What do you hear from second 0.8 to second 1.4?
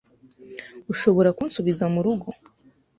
Ushobora